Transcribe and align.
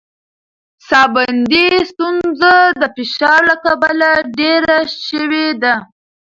ساه 0.87 1.07
بندي 1.15 1.65
ستونزه 1.91 2.55
د 2.81 2.83
فشار 2.95 3.39
له 3.49 3.55
کبله 3.65 4.09
ډېره 4.39 4.77
شوې 5.07 5.47
ده. 5.61 5.75